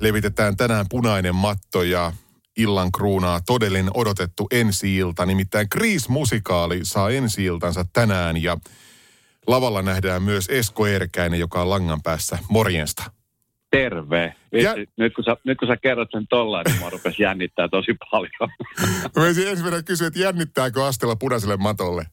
[0.00, 2.12] levitetään tänään punainen matto ja
[2.56, 5.26] illan kruunaa todellinen odotettu ensi-ilta.
[5.26, 8.56] Nimittäin Grease-musikaali saa ensi-iltansa tänään ja
[9.46, 12.38] lavalla nähdään myös Esko Erkäinen, joka on langan päässä.
[12.50, 13.02] Morjensta.
[13.70, 14.34] Terve.
[14.52, 14.74] Vitsi, ja...
[14.96, 18.50] nyt, kun sä, nyt kun sä kerrot sen tolla, niin mä rupes jännittää tosi paljon.
[19.16, 22.04] Mä ensimmäinen kysyä, että jännittääkö astella punaiselle matolle?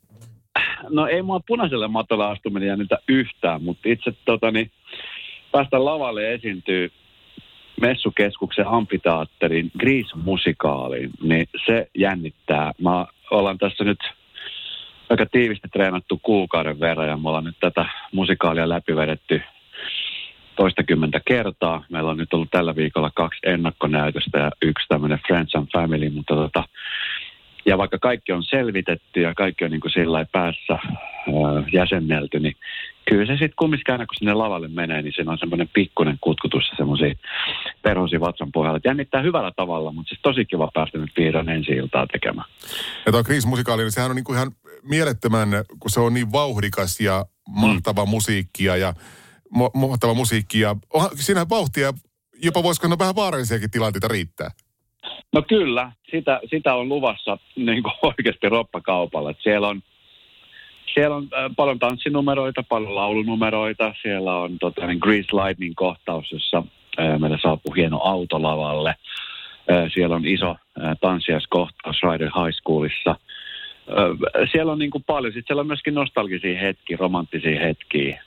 [0.90, 4.72] No ei mua punaiselle matolle astuminen jännitä yhtään, mutta itse tota, niin,
[5.52, 6.92] päästä lavalle esiintyy
[7.82, 12.72] messukeskuksen amfiteatterin Grease-musikaaliin, niin se jännittää.
[12.82, 14.00] Mä ollaan tässä nyt
[15.10, 19.42] aika tiivisti treenattu kuukauden verran ja me ollaan nyt tätä musikaalia läpivedetty
[20.56, 21.86] toistakymmentä kertaa.
[21.90, 26.36] Meillä on nyt ollut tällä viikolla kaksi ennakkonäytöstä ja yksi tämmöinen Friends and Family, mutta
[26.36, 26.64] tota,
[27.66, 32.56] ja vaikka kaikki on selvitetty ja kaikki on niin kuin sillä päässä ää, jäsennelty, niin
[33.10, 36.70] kyllä se sitten kumminkin aina kun sinne lavalle menee, niin siinä on semmoinen pikkuinen kutkutus
[36.72, 37.14] ja semmoisia
[37.84, 38.78] perhosia vatsan pohjalla.
[38.78, 42.48] Et jännittää hyvällä tavalla, mutta siis tosi kiva päästä nyt vihdoin ensi iltaa tekemään.
[43.06, 44.52] Ja tuo Chris-musikaali, niin sehän on niin kuin ihan
[44.84, 48.10] mielettömän, kun se on niin vauhdikas ja mahtava mm.
[48.10, 48.94] musiikkia ja
[49.74, 50.76] mahtava musiikki ja
[51.16, 51.94] siinä vauhtia,
[52.44, 54.50] jopa voisiko ne vähän vaarallisiakin tilanteita riittää?
[55.34, 59.30] No kyllä, sitä, sitä on luvassa niin kuin oikeasti roppakaupalla.
[59.30, 59.82] Että siellä on,
[60.94, 63.94] siellä on äh, paljon tanssinumeroita, paljon laulunumeroita.
[64.02, 66.64] Siellä on tota, niin Grease Lightning kohtaus, jossa
[67.00, 68.96] äh, meillä saapuu hieno autolavalle.
[69.94, 70.56] Siellä on iso
[71.02, 73.16] tanssiaiskohtaus Rider High Schoolissa.
[74.52, 75.34] Siellä on niin kuin paljon.
[75.34, 78.24] Sitten siellä on myöskin nostalgisia hetkiä, romanttisia hetkiä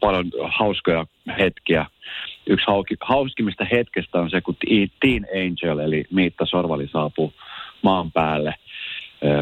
[0.00, 1.06] paljon hauskoja
[1.38, 1.86] hetkiä.
[2.46, 2.66] Yksi
[3.00, 4.56] hauskimmista hetkestä on se, kun
[5.00, 7.32] Teen Angel, eli Miitta Sorvali saapuu
[7.82, 8.54] maan päälle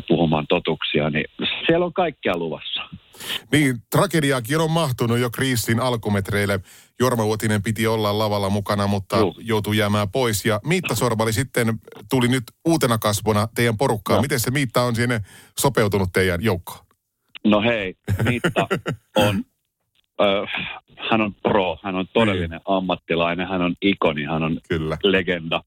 [0.08, 1.24] puhumaan totuksia, niin
[1.66, 2.80] siellä on kaikkea luvassa.
[3.52, 6.60] Niin, tragediaakin on mahtunut jo kriisin alkumetreille.
[7.00, 9.36] Jorma Uotinen piti olla lavalla mukana, mutta Juh.
[9.38, 10.44] joutui jäämään pois.
[10.44, 11.78] Ja Miitta Sorvali sitten
[12.10, 14.16] tuli nyt uutena kasvona teidän porukkaan.
[14.16, 14.22] No.
[14.22, 15.20] Miten se Miitta on sinne
[15.58, 16.86] sopeutunut teidän joukkoon?
[17.44, 17.94] No hei,
[18.24, 18.66] Miitta
[19.16, 19.44] on
[20.20, 20.76] äh,
[21.10, 22.76] hän on pro, hän on todellinen niin.
[22.76, 24.98] ammattilainen, hän on ikoni, hän on kyllä.
[25.02, 25.62] legenda.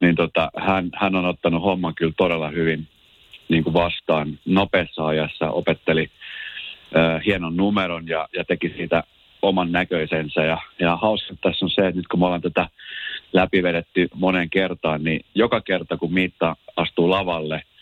[0.00, 2.88] Niin tota, hän, hän on ottanut homman kyllä todella hyvin
[3.48, 6.10] niin kuin vastaan nopeassa ajassa, opetteli
[6.96, 9.04] äh, hienon numeron ja, ja teki siitä
[9.42, 10.40] oman näköisensä.
[10.40, 12.68] Ja, ja hauska tässä on se, että nyt kun me ollaan tätä
[13.32, 17.62] läpivedetty monen kertaan, niin joka kerta kun Miitta astuu lavalle–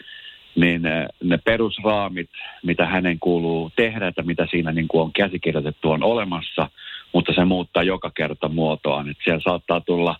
[0.56, 0.82] niin
[1.22, 2.31] ne, perusraamit,
[2.62, 6.69] mitä hänen kuuluu tehdä, että mitä siinä niin kuin on käsikirjoitettu, on olemassa,
[7.12, 9.09] mutta se muuttaa joka kerta muotoaan.
[9.09, 10.16] Että siellä saattaa tulla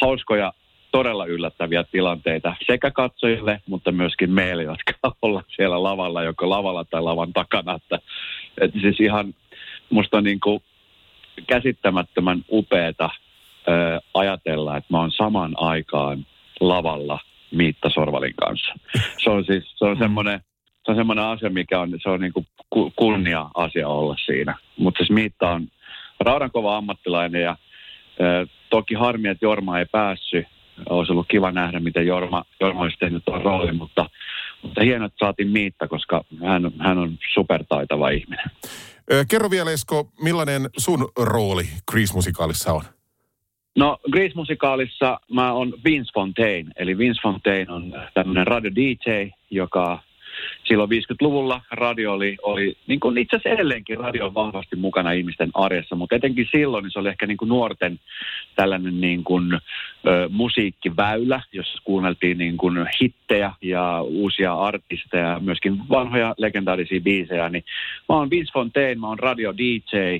[0.00, 0.52] hauskoja,
[0.92, 4.92] todella yllättäviä tilanteita sekä katsojille, mutta myöskin meille, jotka
[5.22, 7.74] ollaan siellä lavalla, joko lavalla tai lavan takana.
[7.74, 7.98] Että,
[8.60, 9.34] että siis ihan
[9.90, 10.62] musta niin kuin
[11.46, 13.10] käsittämättömän upeeta
[14.14, 16.26] ajatella, että mä oon saman aikaan
[16.60, 17.18] lavalla–
[17.50, 18.74] Miitta Sorvalin kanssa.
[19.18, 20.40] Se on siis se on semmoinen,
[20.84, 22.46] se on semmoinen asia, mikä on, se on niin kuin
[22.96, 24.54] kunnia-asia olla siinä.
[24.76, 25.68] Mutta siis Miitta on
[26.20, 27.56] raudankova ammattilainen ja
[28.20, 30.46] ö, toki harmi, että Jorma ei päässyt.
[30.88, 34.10] Olisi ollut kiva nähdä, miten Jorma, Jorma olisi tehnyt tuon roolin, mutta,
[34.62, 38.50] mutta hienoa, että saatiin Miitta, koska hän, hän on supertaitava ihminen.
[39.28, 42.82] Kerro vielä Esko, millainen sun rooli Grease-musikaalissa on?
[43.78, 50.02] No Grease-musikaalissa mä oon Vince Fontaine, eli Vince Fontaine on tämmöinen radio DJ, joka
[50.64, 55.50] silloin 50-luvulla radio oli, oli niin kuin itse asiassa edelleenkin radio on vahvasti mukana ihmisten
[55.54, 58.00] arjessa, mutta etenkin silloin niin se oli ehkä niin kuin nuorten
[58.56, 59.54] tällainen niin kuin,
[60.06, 67.48] ö, musiikkiväylä, jossa kuunneltiin niin kuin hittejä ja uusia artisteja, myöskin vanhoja legendaarisia biisejä.
[67.48, 67.64] Niin
[68.08, 70.18] mä oon Vince Fontaine, mä oon radio DJ,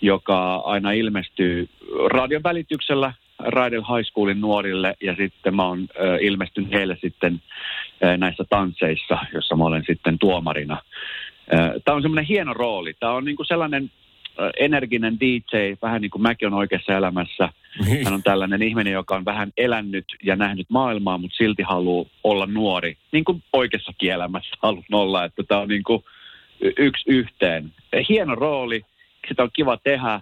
[0.00, 1.68] joka aina ilmestyy
[2.12, 7.40] radion välityksellä Raidel High Schoolin nuorille ja sitten mä oon ö, ilmestynyt heille sitten
[8.16, 10.82] näissä tansseissa, jossa mä olen sitten tuomarina.
[11.84, 12.94] Tämä on semmoinen hieno rooli.
[13.00, 13.90] Tämä on niinku sellainen
[14.40, 17.48] ö, energinen DJ, vähän niin kuin mäkin on oikeassa elämässä.
[17.86, 18.04] Niin.
[18.04, 22.46] Hän on tällainen ihminen, joka on vähän elänyt ja nähnyt maailmaa, mutta silti haluaa olla
[22.46, 22.96] nuori.
[23.12, 26.04] Niin kuin oikeassa elämässä haluan olla, että tämä on niin kuin
[26.78, 27.72] yksi yhteen.
[28.08, 28.84] Hieno rooli,
[29.28, 30.20] sitä on kiva tehdä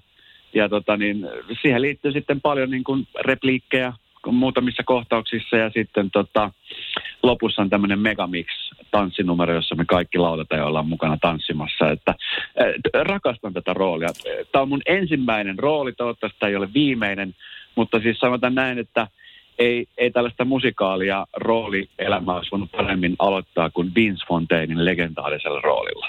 [0.55, 1.27] ja tota niin,
[1.63, 3.93] siihen liittyy sitten paljon niin kuin repliikkejä
[4.33, 6.51] muutamissa kohtauksissa ja sitten tota,
[7.27, 8.47] lopussa on tämmöinen megamix
[8.91, 11.91] tanssinumero, jossa me kaikki lauletaan ja ollaan mukana tanssimassa.
[11.91, 12.15] Että,
[12.61, 14.09] äh, rakastan tätä roolia.
[14.53, 17.35] Tämä on mun ensimmäinen rooli, toivottavasti tämä ei ole viimeinen,
[17.75, 19.07] mutta siis sanotaan näin, että
[19.59, 26.07] ei, ei tällaista musikaalia roolielämää olisi voinut paremmin aloittaa kuin Vince Fontainin legendaarisella roolilla.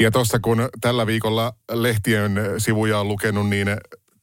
[0.00, 3.68] Ja tuossa kun tällä viikolla lehtien sivuja on lukenut, niin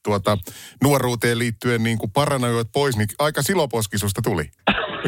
[0.03, 0.37] tuota,
[0.83, 2.11] nuoruuteen liittyen niin kuin
[2.73, 4.43] pois, niin aika siloposkisusta tuli.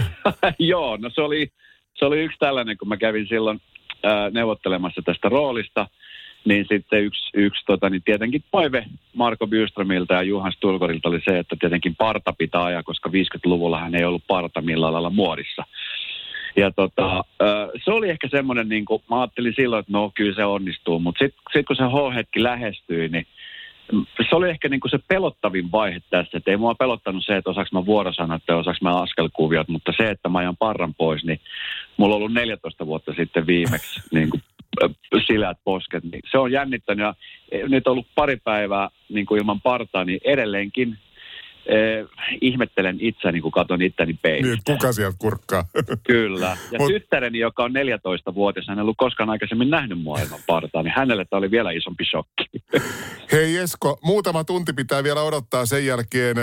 [0.59, 1.51] Joo, no se oli,
[1.95, 3.61] se oli yksi tällainen, kun mä kävin silloin
[4.03, 5.87] ää, neuvottelemassa tästä roolista,
[6.45, 11.39] niin sitten yksi, yksi tota, niin tietenkin toive Marko Byströmiltä ja Juhan Stulkorilta oli se,
[11.39, 15.63] että tietenkin parta pitää ajaa, koska 50-luvulla hän ei ollut parta millään lailla muodissa.
[16.55, 17.23] Ja tota,
[17.85, 21.25] se oli ehkä semmoinen, niin kuin, mä ajattelin silloin, että no kyllä se onnistuu, mutta
[21.25, 23.27] sitten sit kun se H-hetki lähestyi, niin
[24.29, 27.49] se oli ehkä niin kuin se pelottavin vaihe tässä, että ei mua pelottanut se, että
[27.49, 31.39] osaaks mä vuorosanat ja osaaks mä askelkuviot, mutta se, että mä ajan parran pois, niin
[31.97, 34.41] mulla on ollut 14 vuotta sitten viimeksi niin kuin
[35.27, 37.13] silät posket, niin se on jännittänyt ja
[37.67, 40.97] nyt on ollut pari päivää niin kuin ilman partaa, niin edelleenkin
[41.69, 42.07] eh,
[42.41, 44.71] ihmettelen itseäni, kun katson itteni peilistä.
[44.71, 45.65] Niin, kuka sieltä kurkkaa?
[46.07, 46.57] Kyllä.
[46.71, 46.87] Ja Mut...
[46.87, 51.25] tyttäreni, joka on 14-vuotias, hän ei ollut koskaan aikaisemmin nähnyt mua ilman partaa, niin hänelle
[51.25, 52.43] tämä oli vielä isompi shokki.
[53.31, 56.35] Hei Esko, muutama tunti pitää vielä odottaa sen jälkeen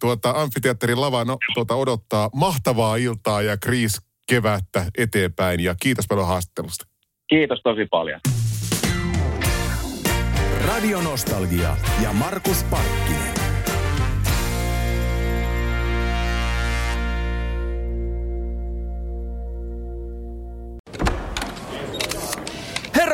[0.00, 6.26] tuota, amfiteatterin lava no, tuota, odottaa mahtavaa iltaa ja kriis kevättä eteenpäin ja kiitos paljon
[6.26, 6.86] haastattelusta.
[7.28, 8.20] Kiitos tosi paljon.
[10.66, 13.33] Radio Nostalgia ja Markus Parkkinen.